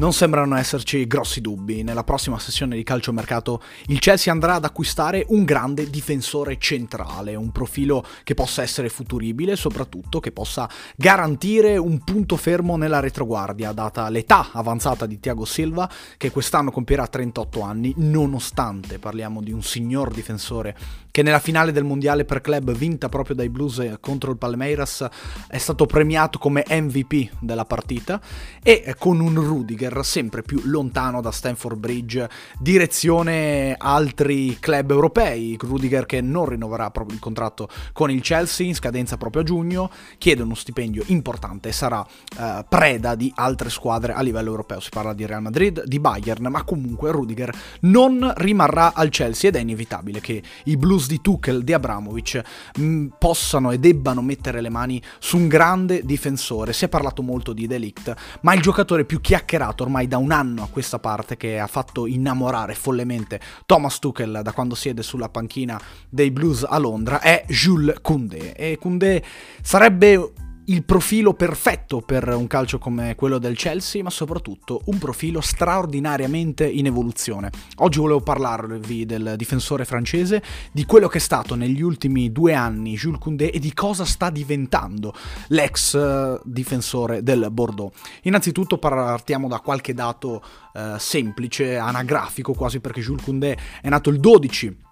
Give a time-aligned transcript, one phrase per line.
[0.00, 1.82] Non sembrano esserci grossi dubbi.
[1.82, 7.52] Nella prossima sessione di calciomercato il Chelsea andrà ad acquistare un grande difensore centrale, un
[7.52, 10.66] profilo che possa essere futuribile e soprattutto che possa
[10.96, 15.86] garantire un punto fermo nella retroguardia, data l'età avanzata di Thiago Silva,
[16.16, 20.74] che quest'anno compierà 38 anni, nonostante parliamo di un signor difensore
[21.10, 25.06] che nella finale del mondiale per club vinta proprio dai Blues contro il Palmeiras
[25.48, 28.20] è stato premiato come MVP della partita
[28.62, 35.56] e con un Rudiger sempre più lontano da Stanford Bridge, direzione altri club europei.
[35.60, 39.90] Rudiger che non rinnoverà proprio il contratto con il Chelsea in scadenza proprio a giugno,
[40.18, 42.06] chiede uno stipendio importante e sarà
[42.38, 44.80] eh, preda di altre squadre a livello europeo.
[44.80, 49.56] Si parla di Real Madrid, di Bayern, ma comunque Rudiger non rimarrà al Chelsea ed
[49.56, 52.42] è inevitabile che i blues di Tuchel, di Abramovic
[52.78, 56.72] mm, possano e debbano mettere le mani su un grande difensore.
[56.72, 60.62] Si è parlato molto di Delict, ma il giocatore più chiacchierato ormai da un anno
[60.62, 65.80] a questa parte che ha fatto innamorare follemente Thomas Tuchel da quando siede sulla panchina
[66.08, 69.22] dei Blues a Londra è Jules Koundé e Koundé
[69.62, 70.32] sarebbe
[70.66, 76.68] il profilo perfetto per un calcio come quello del Chelsea, ma soprattutto un profilo straordinariamente
[76.68, 77.50] in evoluzione.
[77.78, 82.94] Oggi volevo parlarvi del difensore francese, di quello che è stato negli ultimi due anni
[82.94, 85.14] Jules Koundé e di cosa sta diventando
[85.48, 87.92] l'ex uh, difensore del Bordeaux.
[88.22, 94.20] Innanzitutto partiamo da qualche dato uh, semplice, anagrafico quasi, perché Jules Koundé è nato il
[94.20, 94.88] 12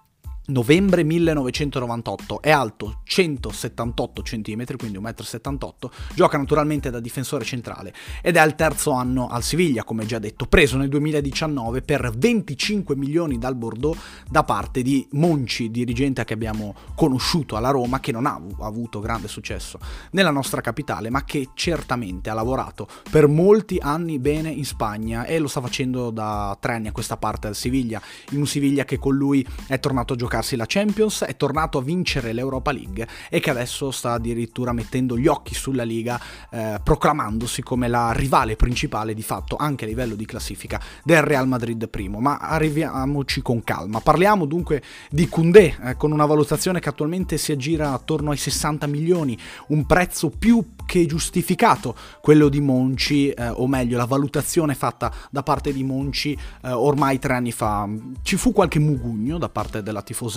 [0.49, 8.35] novembre 1998, è alto 178 cm, quindi 1,78 m, gioca naturalmente da difensore centrale ed
[8.35, 13.37] è al terzo anno al Siviglia, come già detto, preso nel 2019 per 25 milioni
[13.37, 18.39] dal Bordeaux da parte di Monci, dirigente che abbiamo conosciuto alla Roma, che non ha
[18.59, 19.79] avuto grande successo
[20.11, 25.39] nella nostra capitale, ma che certamente ha lavorato per molti anni bene in Spagna e
[25.39, 28.97] lo sta facendo da tre anni a questa parte al Siviglia, in un Siviglia che
[28.97, 33.07] con lui è tornato a giocare giocarsi la Champions, è tornato a vincere l'Europa League
[33.29, 36.19] e che adesso sta addirittura mettendo gli occhi sulla Liga,
[36.49, 41.47] eh, proclamandosi come la rivale principale di fatto anche a livello di classifica del Real
[41.47, 42.19] Madrid primo.
[42.19, 43.99] Ma arriviamoci con calma.
[43.99, 48.87] Parliamo dunque di Koundé eh, con una valutazione che attualmente si aggira attorno ai 60
[48.87, 55.11] milioni, un prezzo più che giustificato quello di Monci, eh, o meglio la valutazione fatta
[55.29, 57.87] da parte di Monci eh, ormai tre anni fa.
[58.21, 60.27] Ci fu qualche mugugno da parte della tifoseria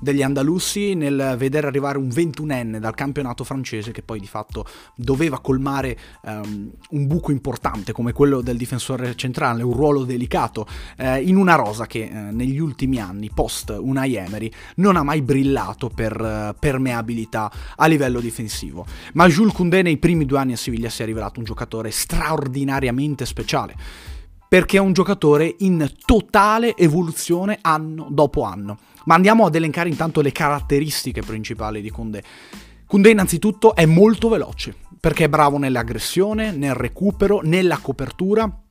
[0.00, 5.40] degli andalussi nel vedere arrivare un 21enne dal campionato francese che poi di fatto doveva
[5.40, 10.66] colmare um, un buco importante come quello del difensore centrale, un ruolo delicato,
[10.96, 15.22] eh, in una rosa che eh, negli ultimi anni, post Unai Emery, non ha mai
[15.22, 18.84] brillato per uh, permeabilità a livello difensivo.
[19.14, 23.26] Ma Jules Koundé nei primi due anni a Siviglia si è rivelato un giocatore straordinariamente
[23.26, 23.74] speciale,
[24.48, 28.78] perché è un giocatore in totale evoluzione anno dopo anno.
[29.04, 32.22] Ma andiamo ad elencare intanto le caratteristiche principali di Koundé.
[32.86, 38.62] Koundé innanzitutto è molto veloce, perché è bravo nell'aggressione, nel recupero, nella copertura,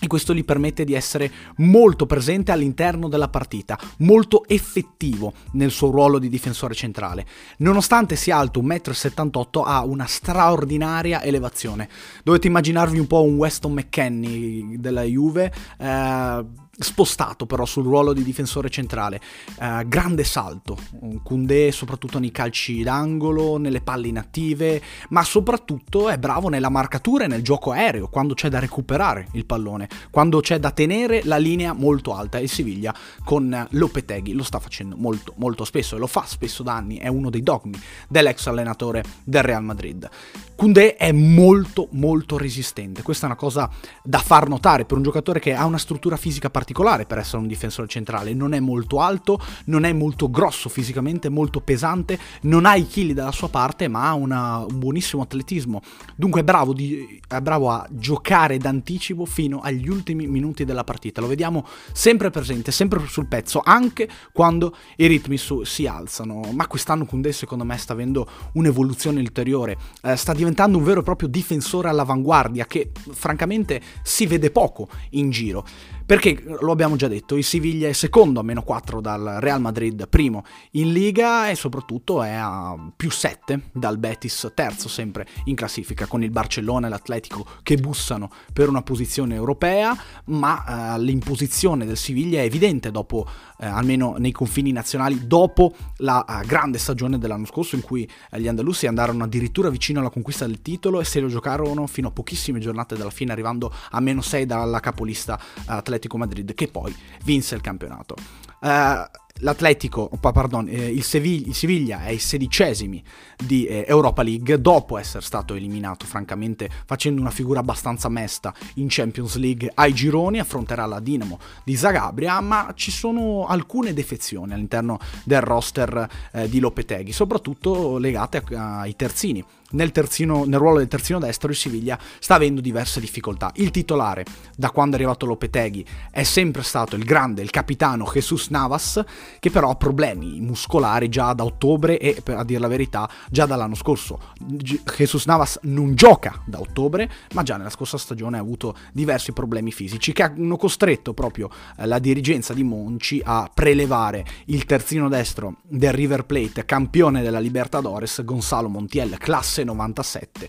[0.00, 5.90] e questo gli permette di essere molto presente all'interno della partita, molto effettivo nel suo
[5.90, 7.26] ruolo di difensore centrale.
[7.58, 11.88] Nonostante sia alto 1,78 m ha una straordinaria elevazione.
[12.22, 15.52] Dovete immaginarvi un po' un Weston McKenney della Juve.
[15.78, 16.44] Eh,
[16.78, 19.20] spostato però sul ruolo di difensore centrale.
[19.58, 20.76] Uh, grande salto,
[21.22, 24.80] Koundé soprattutto nei calci d'angolo, nelle palle inattive,
[25.10, 29.44] ma soprattutto è bravo nella marcatura e nel gioco aereo, quando c'è da recuperare il
[29.44, 32.38] pallone, quando c'è da tenere la linea molto alta.
[32.38, 32.94] E Siviglia
[33.24, 37.08] con Lopeteghi lo sta facendo molto molto spesso e lo fa spesso da anni, è
[37.08, 37.78] uno dei dogmi
[38.08, 40.08] dell'ex allenatore del Real Madrid.
[40.54, 43.70] Koundé è molto molto resistente, questa è una cosa
[44.02, 47.46] da far notare per un giocatore che ha una struttura fisica particolare per essere un
[47.46, 52.76] difensore centrale, non è molto alto, non è molto grosso fisicamente, molto pesante, non ha
[52.76, 55.80] i chili dalla sua parte ma ha una, un buonissimo atletismo,
[56.16, 61.20] dunque è bravo, di, è bravo a giocare d'anticipo fino agli ultimi minuti della partita,
[61.20, 66.66] lo vediamo sempre presente, sempre sul pezzo, anche quando i ritmi su, si alzano, ma
[66.66, 71.28] quest'anno Koundé secondo me sta avendo un'evoluzione ulteriore, eh, sta diventando un vero e proprio
[71.28, 75.64] difensore all'avanguardia che francamente si vede poco in giro.
[76.08, 80.08] Perché, lo abbiamo già detto, il Siviglia è secondo a meno 4 dal Real Madrid,
[80.08, 86.06] primo in Liga e soprattutto è a più 7 dal Betis, terzo sempre in classifica,
[86.06, 89.94] con il Barcellona e l'Atletico che bussano per una posizione europea,
[90.28, 93.28] ma eh, l'imposizione del Siviglia è evidente dopo,
[93.58, 98.40] eh, almeno nei confini nazionali, dopo la uh, grande stagione dell'anno scorso in cui eh,
[98.40, 102.12] gli andalusi andarono addirittura vicino alla conquista del titolo e se lo giocarono fino a
[102.12, 107.54] pochissime giornate dalla fine, arrivando a meno 6 dalla capolista Atletico Madrid, che poi vinse
[107.54, 108.14] il campionato.
[108.60, 109.04] Uh,
[109.40, 113.02] l'Atletico, oh, pardon, eh, il, Siviglia è ai sedicesimi
[113.36, 118.86] di eh, Europa League dopo essere stato eliminato francamente facendo una figura abbastanza mesta in
[118.88, 124.98] Champions League ai gironi affronterà la Dinamo di Zagabria ma ci sono alcune defezioni all'interno
[125.24, 131.18] del roster eh, di Lopeteghi soprattutto legate ai terzini nel, terzino, nel, ruolo del terzino
[131.18, 133.50] destro il Siviglia sta avendo diverse difficoltà.
[133.56, 134.24] Il titolare,
[134.56, 139.02] da quando è arrivato Lopeteghi, è sempre stato il grande, il capitano Jesus Navas,
[139.38, 143.74] che però ha problemi muscolari già da ottobre e, a dire la verità, già dall'anno
[143.74, 144.20] scorso.
[144.38, 149.72] Jesus Navas non gioca da ottobre, ma già nella scorsa stagione ha avuto diversi problemi
[149.72, 155.56] fisici che hanno costretto proprio eh, la dirigenza di Monci a prelevare il terzino destro
[155.62, 160.48] del River Plate, campione della Libertadores, Gonzalo Montiel, classe classe 97.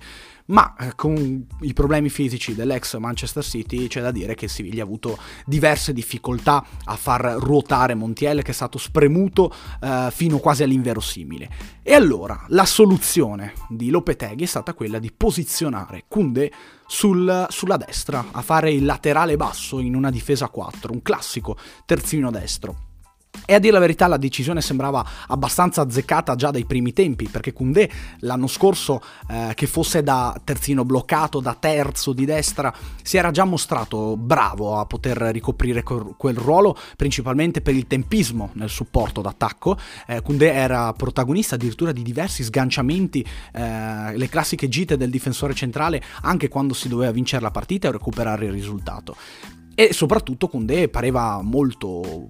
[0.50, 4.85] Ma eh, con i problemi fisici dell'ex Manchester City c'è da dire che Siviglia ha
[4.85, 11.50] avuto diverse difficoltà a far ruotare Montiel che è stato spremuto eh, fino quasi all'inverosimile.
[11.83, 16.51] E allora la soluzione di Lopeteghi è stata quella di posizionare Kunde
[16.88, 22.31] sul, sulla destra, a fare il laterale basso in una difesa 4, un classico terzino
[22.31, 22.88] destro.
[23.49, 27.51] E a dire la verità la decisione sembrava abbastanza azzeccata già dai primi tempi, perché
[27.51, 27.89] Koundé
[28.19, 32.71] l'anno scorso, eh, che fosse da terzino bloccato, da terzo di destra,
[33.01, 38.69] si era già mostrato bravo a poter ricoprire quel, ruolo, principalmente per il tempismo nel
[38.69, 39.77] supporto d'attacco.
[40.05, 46.03] Eh, Koundé era protagonista addirittura di diversi sganciamenti, eh, le classiche gite del difensore centrale,
[46.21, 49.15] anche quando si doveva vincere la partita o recuperare il risultato.
[49.73, 52.27] E soprattutto Koundé pareva molto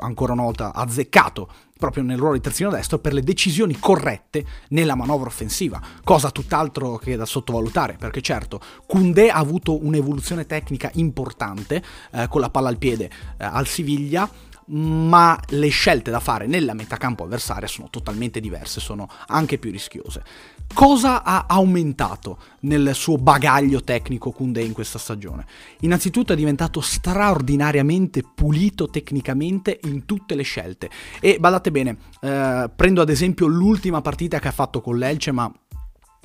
[0.00, 1.48] ancora una volta azzeccato
[1.78, 6.96] proprio nel ruolo di terzino destro per le decisioni corrette nella manovra offensiva, cosa tutt'altro
[6.96, 12.68] che da sottovalutare, perché certo Koundé ha avuto un'evoluzione tecnica importante eh, con la palla
[12.68, 13.04] al piede
[13.38, 14.28] eh, al Siviglia,
[14.68, 20.22] ma le scelte da fare nella metacampo avversaria sono totalmente diverse, sono anche più rischiose.
[20.72, 25.46] Cosa ha aumentato nel suo bagaglio tecnico Kunde in questa stagione?
[25.80, 30.90] Innanzitutto è diventato straordinariamente pulito tecnicamente in tutte le scelte.
[31.20, 35.50] E badate bene, eh, prendo ad esempio l'ultima partita che ha fatto con l'Elce, ma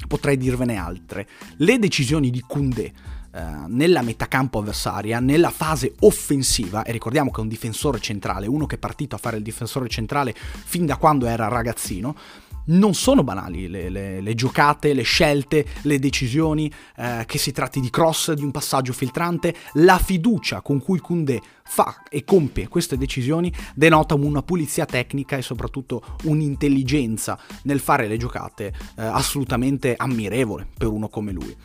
[0.08, 1.28] potrei dirvene altre.
[1.58, 7.44] Le decisioni di Kunde eh, nella metacampo avversaria, nella fase offensiva, e ricordiamo che è
[7.44, 11.26] un difensore centrale, uno che è partito a fare il difensore centrale fin da quando
[11.26, 12.16] era ragazzino,
[12.66, 17.80] non sono banali le, le, le, giocate, le scelte, le decisioni, eh, che si tratti
[17.80, 22.98] di cross, di un passaggio filtrante, la fiducia con cui Kunde fa e compie queste
[22.98, 30.68] decisioni denota una pulizia tecnica e soprattutto un'intelligenza nel fare le giocate eh, assolutamente ammirevole
[30.78, 31.56] per uno come lui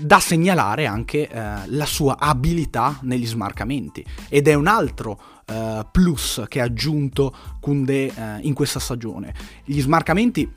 [0.00, 6.44] da segnalare anche eh, la sua abilità negli smarcamenti ed è un altro eh, plus
[6.46, 9.34] che ha aggiunto Kunde eh, in questa stagione.
[9.64, 10.50] Gli smarcamenti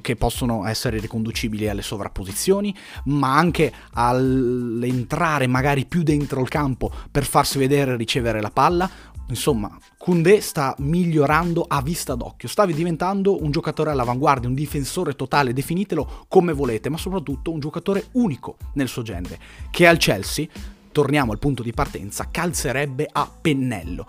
[0.00, 7.24] che possono essere riconducibili alle sovrapposizioni, ma anche all'entrare magari più dentro il campo per
[7.24, 8.90] farsi vedere e ricevere la palla,
[9.28, 15.52] Insomma, Koundé sta migliorando a vista d'occhio, sta diventando un giocatore all'avanguardia, un difensore totale,
[15.52, 19.38] definitelo come volete, ma soprattutto un giocatore unico nel suo genere,
[19.70, 20.46] che al Chelsea,
[20.92, 24.06] torniamo al punto di partenza, calzerebbe a pennello.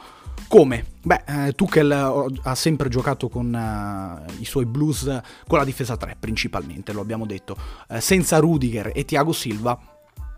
[0.47, 0.85] Come?
[1.01, 5.97] Beh, eh, Tuchel eh, ha sempre giocato con uh, i suoi blues con la difesa
[5.97, 7.57] 3 principalmente, lo abbiamo detto,
[7.89, 9.96] uh, senza Rudiger e Thiago Silva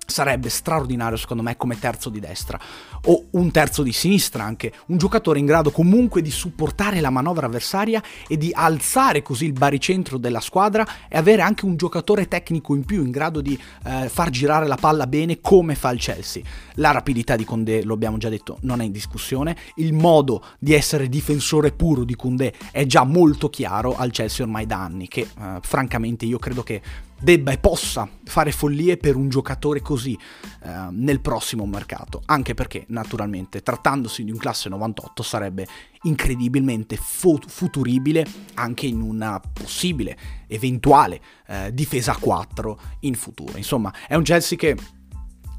[0.09, 2.59] sarebbe straordinario secondo me come terzo di destra.
[3.05, 7.45] O un terzo di sinistra anche, un giocatore in grado comunque di supportare la manovra
[7.45, 12.75] avversaria e di alzare così il baricentro della squadra e avere anche un giocatore tecnico
[12.75, 16.43] in più in grado di eh, far girare la palla bene come fa il Chelsea.
[16.75, 20.73] La rapidità di Condé, lo abbiamo già detto, non è in discussione, il modo di
[20.73, 25.21] essere difensore puro di Condé è già molto chiaro al Chelsea ormai da anni che
[25.21, 26.81] eh, francamente io credo che
[27.19, 30.17] debba e possa fare follie per un giocatore così
[30.63, 35.67] eh, nel prossimo mercato, anche perché naturalmente trattandosi di un classe 98 sarebbe
[36.03, 43.57] incredibilmente fu- futuribile anche in una possibile, eventuale eh, difesa 4 in futuro.
[43.57, 44.77] Insomma, è un Chelsea che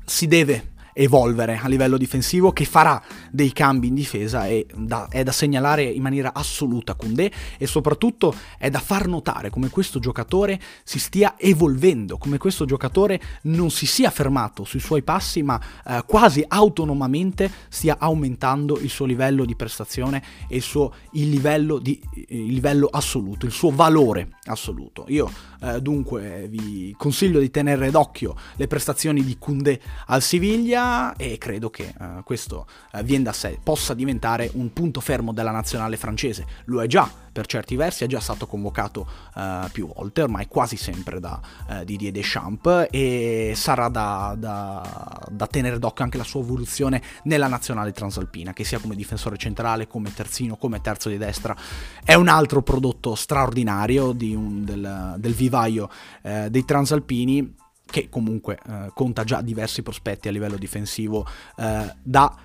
[0.04, 5.22] si deve evolvere a livello difensivo, che farà dei cambi in difesa e da, è
[5.22, 10.60] da segnalare in maniera assoluta Koundé e soprattutto è da far notare come questo giocatore
[10.84, 16.04] si stia evolvendo, come questo giocatore non si sia fermato sui suoi passi ma eh,
[16.06, 21.98] quasi autonomamente stia aumentando il suo livello di prestazione e il suo il livello, di,
[22.28, 25.06] il livello assoluto, il suo valore assoluto.
[25.08, 25.30] Io
[25.62, 31.70] eh, dunque vi consiglio di tenere d'occhio le prestazioni di Koundé al Siviglia e credo
[31.70, 36.46] che eh, questo eh, viene da sé possa diventare un punto fermo della nazionale francese.
[36.64, 39.06] Lo è già per certi versi, è già stato convocato
[39.36, 41.40] eh, più volte, ormai quasi sempre da
[41.84, 47.92] Didier Deschamps e sarà da, da, da tenere d'occhio anche la sua evoluzione nella nazionale
[47.92, 51.56] transalpina, che sia come difensore centrale, come terzino, come terzo di destra.
[52.04, 55.88] È un altro prodotto straordinario un, del, del, vivaio
[56.22, 57.54] dei transalpini
[57.90, 62.36] che comunque eh, conta già diversi prospetti a livello difensivo eh, da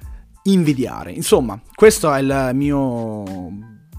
[0.43, 1.11] invidiare.
[1.11, 3.23] Insomma, questo è il mio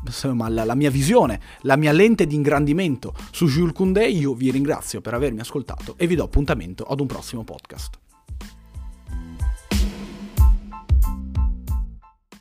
[0.05, 4.07] insomma, la, la, mia visione, la mia lente di ingrandimento su Jules Koundé.
[4.07, 7.99] Io vi ringrazio per avermi ascoltato e vi do appuntamento ad un prossimo podcast.